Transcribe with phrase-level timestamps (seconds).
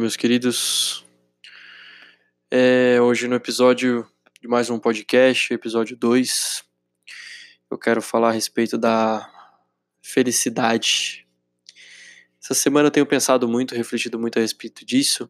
[0.00, 1.04] Meus queridos.
[2.50, 4.08] É, hoje, no episódio
[4.40, 6.64] de mais um podcast, episódio 2,
[7.70, 9.30] eu quero falar a respeito da
[10.00, 11.28] felicidade.
[12.42, 15.28] Essa semana eu tenho pensado muito, refletido muito a respeito disso,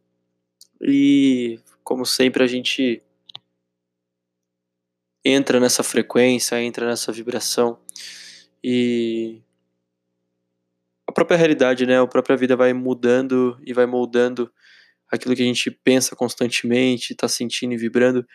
[0.81, 3.03] e, como sempre, a gente
[5.25, 7.77] entra nessa frequência, entra nessa vibração,
[8.63, 9.43] e
[11.11, 12.01] a própria realidade, né?
[12.01, 14.49] A própria vida vai mudando e vai moldando
[15.11, 18.27] aquilo que a gente pensa constantemente, está sentindo e vibrando.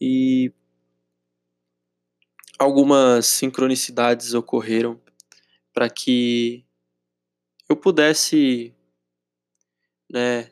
[0.00, 0.52] E
[2.58, 5.00] algumas sincronicidades ocorreram
[5.72, 6.64] para que
[7.68, 8.74] eu pudesse,
[10.10, 10.50] né,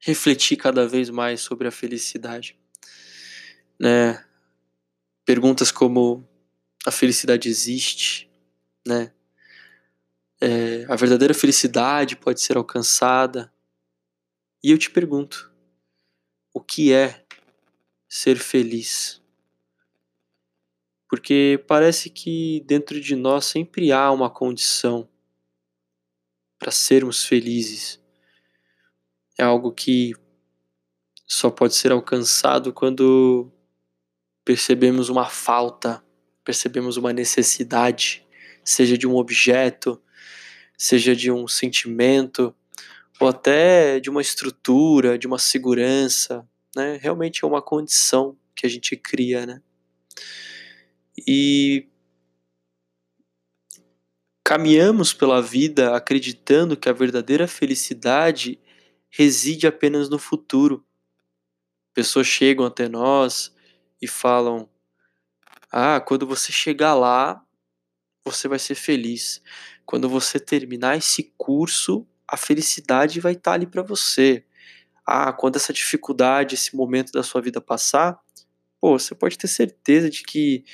[0.00, 2.58] refletir cada vez mais sobre a felicidade,
[3.78, 4.24] né?
[5.24, 6.26] Perguntas como
[6.86, 8.30] a felicidade existe,
[8.86, 9.12] né?
[10.40, 13.52] é, a verdadeira felicidade pode ser alcançada.
[14.62, 15.52] E eu te pergunto:
[16.52, 17.24] o que é
[18.08, 19.22] ser feliz?
[21.08, 25.08] Porque parece que dentro de nós sempre há uma condição
[26.58, 28.02] para sermos felizes.
[29.38, 30.12] É algo que
[31.24, 33.50] só pode ser alcançado quando
[34.44, 36.04] percebemos uma falta,
[36.42, 38.26] percebemos uma necessidade,
[38.64, 40.02] seja de um objeto,
[40.76, 42.54] seja de um sentimento
[43.20, 46.98] ou até de uma estrutura, de uma segurança, né?
[47.00, 49.60] Realmente é uma condição que a gente cria, né?
[51.26, 51.86] E
[54.44, 58.58] caminhamos pela vida acreditando que a verdadeira felicidade
[59.10, 60.84] reside apenas no futuro.
[61.92, 63.54] Pessoas chegam até nós
[64.00, 64.68] e falam:
[65.70, 67.42] "Ah, quando você chegar lá,
[68.24, 69.42] você vai ser feliz.
[69.86, 74.44] Quando você terminar esse curso, a felicidade vai estar tá ali para você.
[75.06, 78.20] Ah, quando essa dificuldade, esse momento da sua vida passar,
[78.78, 80.64] pô, você pode ter certeza de que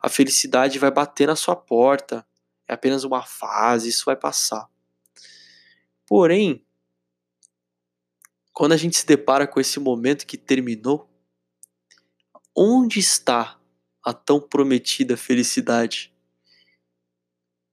[0.00, 2.26] a felicidade vai bater na sua porta.
[2.66, 4.66] É apenas uma fase, isso vai passar.
[6.06, 6.64] Porém,
[8.52, 11.10] quando a gente se depara com esse momento que terminou,
[12.56, 13.58] onde está
[14.02, 16.12] a tão prometida felicidade?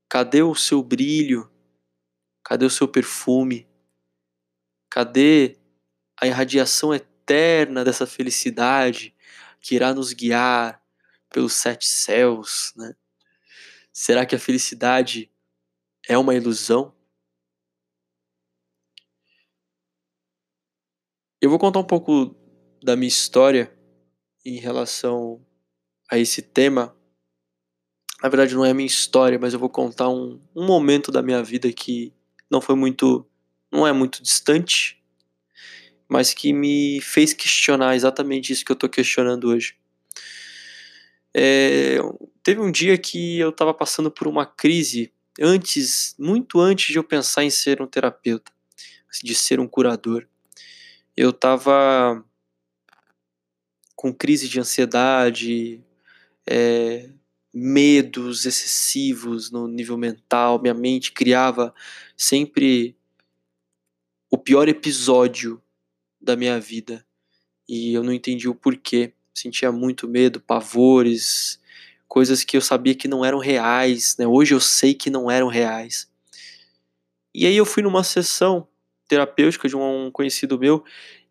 [0.10, 1.50] Cadê o seu brilho?
[2.50, 3.70] Cadê o seu perfume?
[4.90, 5.60] Cadê
[6.20, 9.16] a irradiação eterna dessa felicidade
[9.62, 10.84] que irá nos guiar
[11.30, 12.96] pelos sete céus, né?
[13.94, 15.32] Será que a felicidade
[16.08, 16.92] é uma ilusão?
[21.40, 22.36] Eu vou contar um pouco
[22.82, 23.72] da minha história
[24.44, 25.46] em relação
[26.09, 26.98] a esse tema
[28.24, 31.22] na verdade não é a minha história, mas eu vou contar um, um momento da
[31.22, 32.14] minha vida que
[32.50, 33.26] não foi muito,
[33.72, 35.02] não é muito distante,
[36.08, 39.78] mas que me fez questionar exatamente isso que eu estou questionando hoje.
[41.34, 41.98] É,
[42.42, 47.04] teve um dia que eu estava passando por uma crise antes, muito antes de eu
[47.04, 48.52] pensar em ser um terapeuta,
[49.24, 50.28] de ser um curador.
[51.16, 52.24] Eu estava
[53.96, 55.84] com crise de ansiedade,
[56.48, 57.09] é,
[57.54, 61.74] medos excessivos no nível mental, minha mente criava
[62.16, 62.96] sempre
[64.30, 65.62] o pior episódio
[66.22, 67.06] da minha vida
[67.68, 69.14] e eu não entendi o porquê.
[69.34, 71.59] Sentia muito medo, pavores,
[72.08, 74.28] coisas que eu sabia que não eram reais, né?
[74.28, 76.09] Hoje eu sei que não eram reais.
[77.34, 78.68] E aí eu fui numa sessão
[79.08, 80.84] terapêutica de um conhecido meu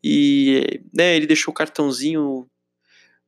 [0.02, 2.48] e né, ele deixou o cartãozinho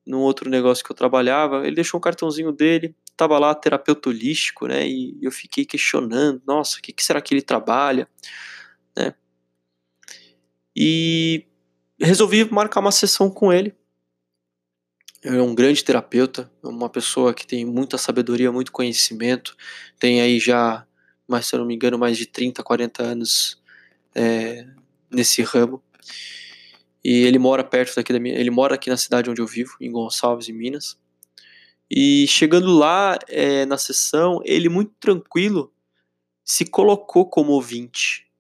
[0.06, 4.66] num outro negócio que eu trabalhava, ele deixou um cartãozinho dele, tava lá terapeuta holístico,
[4.66, 4.87] né?
[4.87, 8.08] E eu fiquei questionando, nossa, o que, que será que ele trabalha,
[8.97, 9.14] né?
[10.75, 11.47] E
[12.00, 13.75] resolvi marcar uma sessão com ele.
[15.23, 19.55] Ele é um grande terapeuta, uma pessoa que tem muita sabedoria, muito conhecimento,
[19.99, 20.87] tem aí já,
[21.29, 23.61] mas se eu não me engano, mais de 30, 40 anos
[24.14, 24.67] é,
[25.11, 25.82] nesse ramo.
[27.05, 28.38] E ele mora perto daqui da minha.
[28.38, 30.99] Ele mora aqui na cidade onde eu vivo, em Gonçalves, em Minas.
[31.91, 35.73] E chegando lá é, na sessão, ele muito tranquilo
[36.44, 38.31] se colocou como ouvinte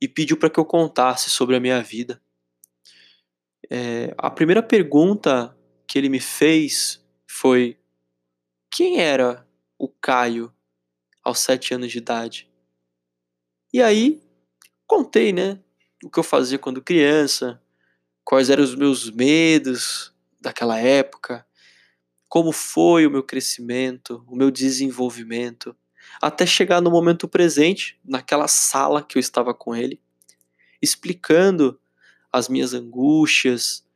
[0.00, 2.22] e pediu para que eu contasse sobre a minha vida.
[3.70, 5.56] É, a primeira pergunta
[5.86, 7.78] que ele me fez foi:
[8.70, 9.46] quem era
[9.78, 10.52] o Caio
[11.22, 12.50] aos sete anos de idade?
[13.72, 14.22] E aí
[14.86, 15.58] contei, né,
[16.04, 17.60] o que eu fazia quando criança,
[18.24, 21.46] quais eram os meus medos daquela época,
[22.28, 25.76] como foi o meu crescimento, o meu desenvolvimento,
[26.20, 30.00] até chegar no momento presente, naquela sala que eu estava com ele,
[30.80, 31.80] explicando
[32.32, 33.86] as minhas angústias,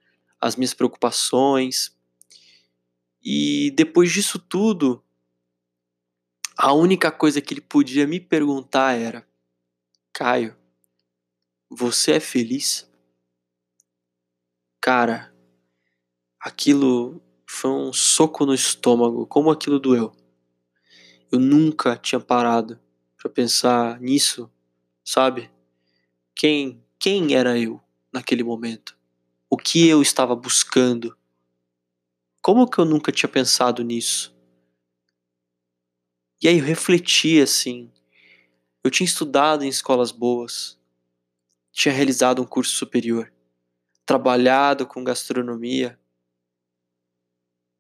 [0.41, 1.97] as minhas preocupações.
[3.23, 5.03] E depois disso tudo,
[6.57, 9.27] a única coisa que ele podia me perguntar era:
[10.13, 10.57] Caio,
[11.69, 12.88] você é feliz?
[14.81, 15.35] Cara,
[16.41, 20.13] aquilo foi um soco no estômago, como aquilo doeu.
[21.31, 22.81] Eu nunca tinha parado
[23.17, 24.51] para pensar nisso,
[25.05, 25.51] sabe?
[26.35, 27.81] Quem, quem era eu
[28.13, 28.97] naquele momento?
[29.51, 31.17] O que eu estava buscando?
[32.41, 34.35] Como que eu nunca tinha pensado nisso?
[36.41, 37.91] E aí eu refleti assim.
[38.85, 40.79] Eu tinha estudado em escolas boas,
[41.73, 43.33] tinha realizado um curso superior,
[44.09, 46.01] trabalhado com gastronomia,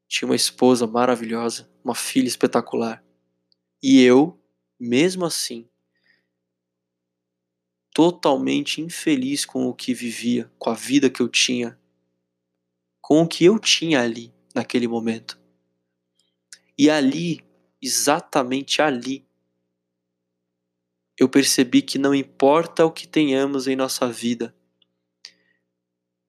[0.06, 3.02] tinha uma esposa maravilhosa, uma filha espetacular.
[3.82, 4.38] E eu,
[4.78, 5.66] mesmo assim,
[7.94, 11.80] totalmente infeliz com o que vivia, com a vida que eu tinha,
[13.00, 15.40] com o que eu tinha ali naquele momento.
[16.76, 17.42] E ali,
[17.80, 19.26] exatamente ali,
[21.18, 24.54] eu percebi que não importa o que tenhamos em nossa vida,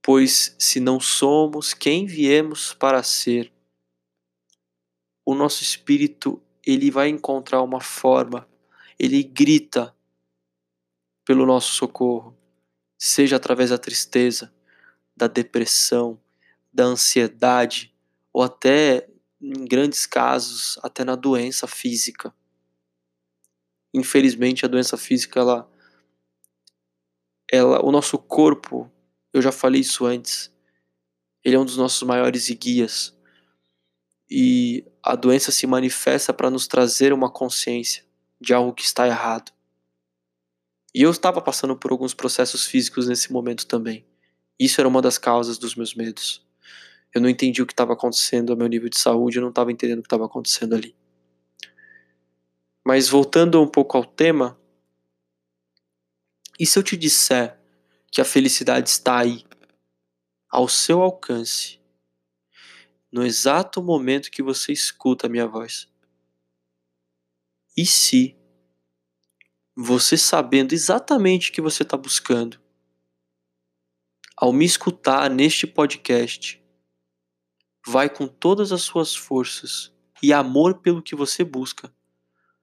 [0.10, 3.54] pois se não somos quem viemos para ser,
[5.24, 8.50] o nosso espírito ele vai encontrar uma forma,
[8.98, 9.96] ele grita
[11.24, 12.36] pelo nosso socorro,
[12.98, 14.52] seja através da tristeza,
[15.16, 16.20] da depressão,
[16.74, 17.94] da ansiedade,
[18.34, 19.08] ou até,
[19.40, 22.34] em grandes casos, até na doença física.
[23.94, 25.72] Infelizmente, a doença física, ela,
[27.52, 28.92] ela, o nosso corpo,
[29.34, 30.52] eu já falei isso antes,
[31.44, 33.16] ele é um dos nossos maiores guias.
[34.30, 38.06] E a doença se manifesta para nos trazer uma consciência
[38.40, 39.52] de algo que está errado.
[40.94, 44.06] E eu estava passando por alguns processos físicos nesse momento também.
[44.60, 46.46] Isso era uma das causas dos meus medos.
[47.14, 49.72] Eu não entendi o que estava acontecendo a meu nível de saúde, eu não estava
[49.72, 50.96] entendendo o que estava acontecendo ali.
[52.86, 54.60] Mas voltando um pouco ao tema,
[56.60, 57.59] e se eu te disser
[58.12, 59.46] que a felicidade está aí,
[60.50, 61.80] ao seu alcance,
[63.12, 65.88] no exato momento que você escuta a minha voz?
[67.78, 68.36] E se
[69.76, 72.60] você sabendo exatamente o que você está buscando,
[74.36, 76.64] ao me escutar neste podcast,
[77.86, 81.94] vai com todas as suas forças e amor pelo que você busca,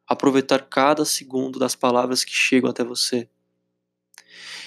[0.07, 3.29] aproveitar cada segundo das palavras que chegam até você.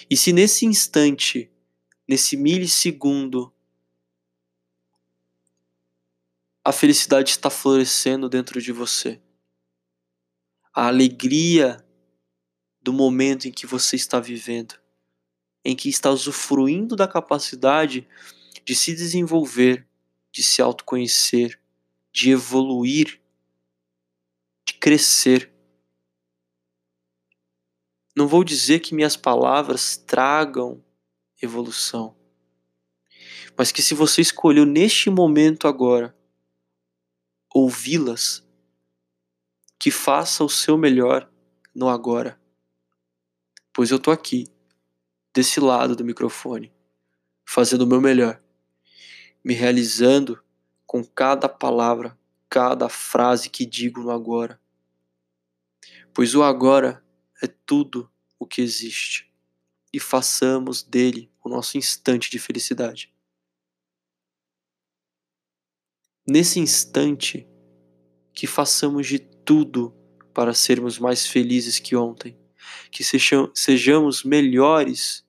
[0.09, 1.51] E se nesse instante,
[2.07, 3.53] nesse milissegundo,
[6.63, 9.21] a felicidade está florescendo dentro de você,
[10.73, 11.85] a alegria
[12.81, 14.75] do momento em que você está vivendo,
[15.63, 18.07] em que está usufruindo da capacidade
[18.65, 19.88] de se desenvolver,
[20.31, 21.59] de se autoconhecer,
[22.12, 23.19] de evoluir,
[24.65, 25.51] de crescer.
[28.19, 30.83] Não vou dizer que minhas palavras tragam
[31.41, 32.13] evolução,
[33.57, 36.13] mas que se você escolheu neste momento agora
[37.49, 38.45] ouvi-las,
[39.79, 41.31] que faça o seu melhor
[41.73, 42.38] no agora
[43.73, 44.45] pois eu tô aqui,
[45.33, 46.73] desse lado do microfone,
[47.45, 48.43] fazendo o meu melhor,
[49.41, 50.43] me realizando
[50.85, 54.59] com cada palavra, cada frase que digo no agora.
[56.13, 57.01] Pois o agora
[57.41, 59.31] é tudo o que existe
[59.93, 63.13] e façamos dele o nosso instante de felicidade.
[66.27, 67.48] Nesse instante,
[68.34, 69.96] que façamos de tudo
[70.34, 72.38] para sermos mais felizes que ontem
[72.91, 75.25] que sejamos melhores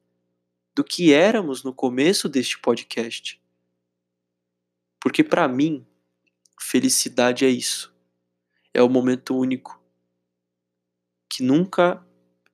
[0.75, 3.41] do que éramos no começo deste podcast.
[5.01, 5.87] Porque para mim,
[6.59, 7.95] felicidade é isso.
[8.73, 9.80] É o momento único
[11.31, 12.05] que nunca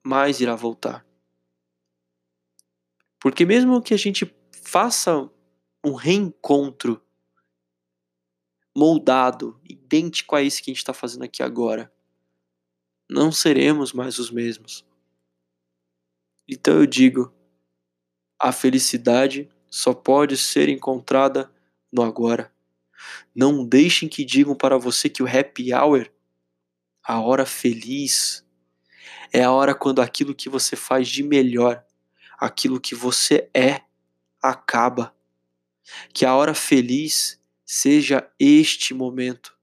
[0.04, 1.06] mais irá voltar.
[3.18, 5.28] Porque mesmo que a gente faça
[5.84, 7.02] um reencontro
[8.76, 11.90] moldado, idêntico a esse que a gente está fazendo aqui agora,
[13.08, 14.84] não seremos mais os mesmos.
[16.46, 17.34] Então eu digo:
[18.38, 21.52] a felicidade só pode ser encontrada
[21.92, 22.52] no agora.
[23.34, 26.10] Não deixem que digam para você que o happy hour,
[27.02, 28.45] a hora feliz,
[29.36, 31.84] é a hora quando aquilo que você faz de melhor,
[32.38, 33.82] aquilo que você é,
[34.42, 35.14] acaba.
[36.14, 39.54] Que a hora feliz seja este momento,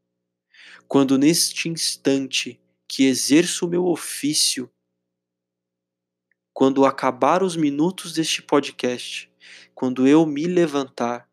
[0.87, 4.69] quando neste instante que exerço o meu ofício,
[6.53, 9.27] quando acabar os minutos deste podcast,
[9.73, 11.27] quando eu me levantar,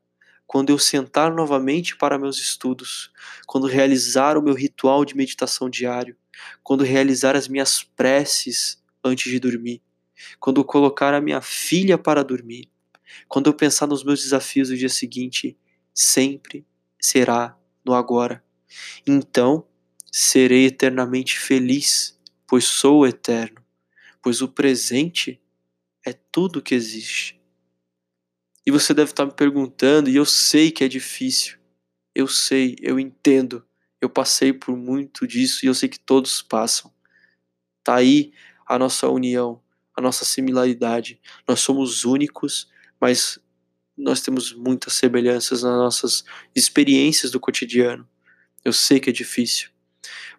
[0.46, 3.12] quando eu sentar novamente para meus estudos,
[3.46, 6.16] quando realizar o meu ritual de meditação diário,
[6.62, 9.82] quando realizar as minhas preces antes de dormir,
[10.38, 12.68] quando colocar a minha filha para dormir,
[13.28, 15.56] quando eu pensar nos meus desafios do dia seguinte,
[15.94, 16.66] sempre
[17.00, 18.44] será no agora.
[19.06, 19.66] Então,
[20.12, 23.64] serei eternamente feliz, pois sou eterno,
[24.22, 25.40] pois o presente
[26.04, 27.40] é tudo que existe.
[28.66, 31.58] E você deve estar me perguntando, e eu sei que é difícil.
[32.14, 33.64] Eu sei, eu entendo.
[34.00, 36.92] Eu passei por muito disso e eu sei que todos passam.
[37.84, 38.32] Tá aí
[38.66, 39.62] a nossa união,
[39.96, 41.20] a nossa similaridade.
[41.46, 43.38] Nós somos únicos, mas
[43.96, 48.08] nós temos muitas semelhanças nas nossas experiências do cotidiano.
[48.64, 49.70] Eu sei que é difícil.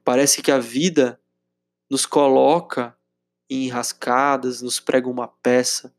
[0.03, 1.19] Parece que a vida
[1.89, 2.95] nos coloca
[3.49, 5.93] em enrascadas, nos prega uma peça.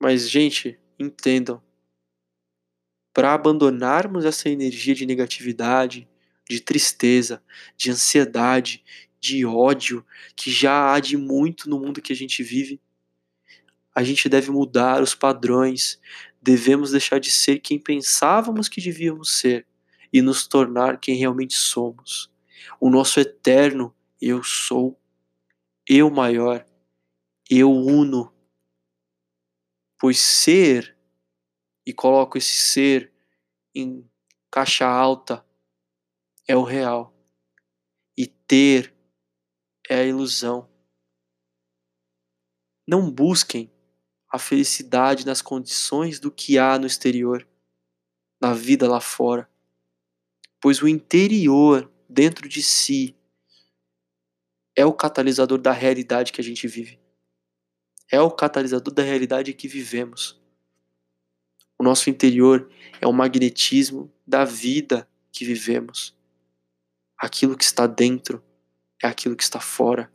[0.00, 1.62] Mas, gente, entendam.
[3.18, 6.08] Para abandonarmos essa energia de negatividade,
[6.48, 7.42] de tristeza,
[7.76, 8.84] de ansiedade,
[9.18, 10.06] de ódio,
[10.36, 12.80] que já há de muito no mundo que a gente vive,
[13.92, 16.00] a gente deve mudar os padrões,
[16.40, 19.66] devemos deixar de ser quem pensávamos que devíamos ser
[20.12, 22.30] e nos tornar quem realmente somos.
[22.78, 24.96] O nosso eterno eu sou,
[25.88, 26.64] eu maior,
[27.50, 28.32] eu uno.
[29.98, 30.96] Pois ser,
[31.88, 33.10] e coloco esse ser
[33.74, 34.06] em
[34.50, 35.42] caixa alta,
[36.46, 37.16] é o real.
[38.14, 38.94] E ter
[39.88, 40.68] é a ilusão.
[42.86, 43.72] Não busquem
[44.30, 47.48] a felicidade nas condições do que há no exterior,
[48.38, 49.50] na vida lá fora.
[50.60, 53.16] Pois o interior, dentro de si,
[54.76, 57.00] é o catalisador da realidade que a gente vive.
[58.12, 60.38] É o catalisador da realidade que vivemos.
[61.78, 62.68] O nosso interior
[63.00, 66.16] é o magnetismo da vida que vivemos.
[67.16, 68.42] Aquilo que está dentro
[69.02, 70.12] é aquilo que está fora.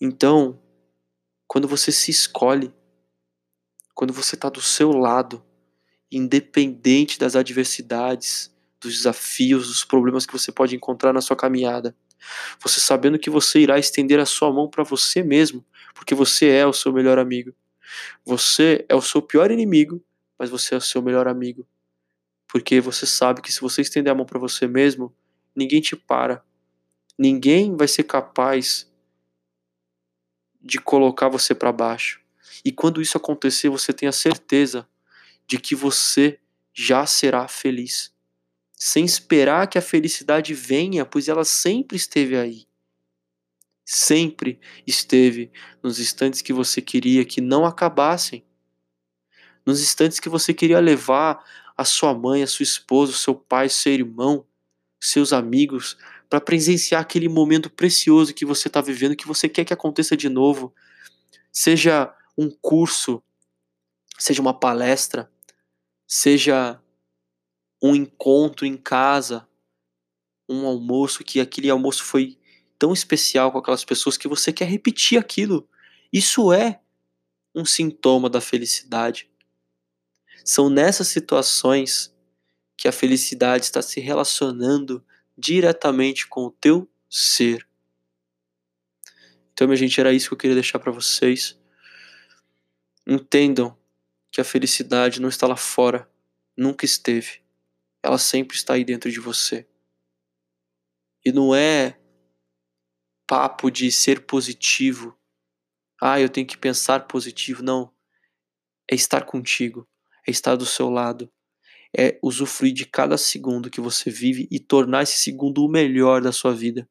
[0.00, 0.58] Então,
[1.46, 2.72] quando você se escolhe,
[3.94, 5.44] quando você está do seu lado,
[6.10, 11.94] independente das adversidades, dos desafios, dos problemas que você pode encontrar na sua caminhada,
[12.60, 16.66] você sabendo que você irá estender a sua mão para você mesmo, porque você é
[16.66, 17.54] o seu melhor amigo.
[18.24, 20.02] Você é o seu pior inimigo,
[20.38, 21.66] mas você é o seu melhor amigo.
[22.48, 25.14] Porque você sabe que se você estender a mão para você mesmo,
[25.54, 26.44] ninguém te para.
[27.18, 28.90] Ninguém vai ser capaz
[30.60, 32.20] de colocar você para baixo.
[32.64, 34.88] E quando isso acontecer, você tenha certeza
[35.46, 36.38] de que você
[36.72, 38.12] já será feliz.
[38.72, 42.66] Sem esperar que a felicidade venha, pois ela sempre esteve aí.
[43.84, 48.44] Sempre esteve nos instantes que você queria que não acabassem.
[49.66, 51.44] Nos instantes que você queria levar
[51.76, 54.46] a sua mãe, a sua esposa, o seu pai, seu irmão,
[55.00, 55.96] seus amigos
[56.28, 60.28] para presenciar aquele momento precioso que você está vivendo, que você quer que aconteça de
[60.28, 60.74] novo.
[61.52, 63.22] Seja um curso,
[64.18, 65.30] seja uma palestra,
[66.08, 66.80] seja
[67.82, 69.46] um encontro em casa,
[70.48, 72.38] um almoço que aquele almoço foi
[72.84, 75.66] tão especial com aquelas pessoas que você quer repetir aquilo.
[76.12, 76.82] Isso é
[77.54, 79.30] um sintoma da felicidade.
[80.44, 82.14] São nessas situações
[82.76, 85.02] que a felicidade está se relacionando
[85.34, 87.66] diretamente com o teu ser.
[89.54, 91.58] Então, minha gente, era isso que eu queria deixar para vocês.
[93.06, 93.74] Entendam
[94.30, 96.06] que a felicidade não está lá fora,
[96.54, 97.40] nunca esteve.
[98.02, 99.66] Ela sempre está aí dentro de você.
[101.24, 101.98] E não é
[103.34, 105.18] papo de ser positivo.
[106.00, 107.64] Ah, eu tenho que pensar positivo.
[107.64, 107.90] Não.
[108.88, 109.88] É estar contigo,
[110.24, 111.28] é estar do seu lado,
[111.96, 116.30] é usufruir de cada segundo que você vive e tornar esse segundo o melhor da
[116.30, 116.88] sua vida.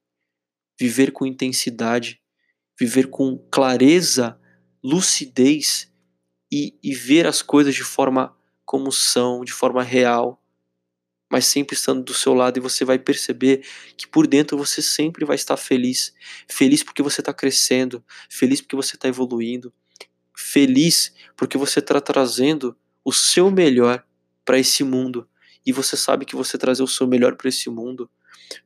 [0.78, 2.22] Viver com intensidade,
[2.78, 4.38] viver com clareza,
[4.84, 5.90] lucidez
[6.52, 10.43] e, e ver as coisas de forma como são, de forma real,
[11.34, 13.66] mas sempre estando do seu lado e você vai perceber
[13.98, 16.14] que por dentro você sempre vai estar feliz.
[16.48, 19.74] Feliz porque você está crescendo, feliz porque você está evoluindo,
[20.38, 24.06] feliz porque você está trazendo o seu melhor
[24.46, 25.28] para esse mundo.
[25.66, 28.08] E você sabe que você trazer o seu melhor para esse mundo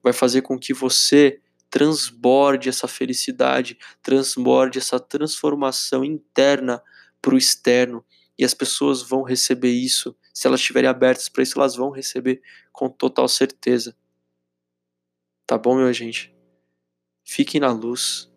[0.04, 6.84] vai fazer com que você transborde essa felicidade, transborde essa transformação interna
[7.22, 8.04] para o externo.
[8.38, 10.16] E as pessoas vão receber isso.
[10.34, 12.42] Se elas estiverem abertas para isso, elas vão receber
[12.72, 13.96] com total certeza.
[15.46, 16.36] Tá bom, meu gente?
[17.24, 18.32] Fiquem na luz.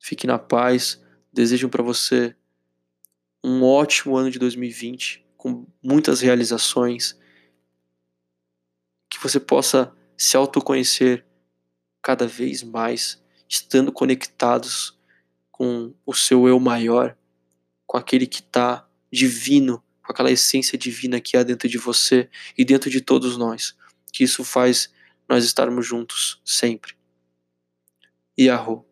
[0.00, 1.00] Fique na paz.
[1.32, 2.34] Desejo para você
[3.44, 7.16] um ótimo ano de 2020, com muitas realizações.
[9.08, 11.24] Que você possa se autoconhecer
[12.02, 14.98] cada vez mais, estando conectados
[15.50, 17.16] com o seu eu maior,
[17.86, 22.64] com aquele que está divino, com aquela essência divina que há dentro de você e
[22.64, 23.76] dentro de todos nós.
[24.12, 24.92] Que isso faz
[25.28, 26.94] nós estarmos juntos sempre.
[28.38, 28.84] Yahoo.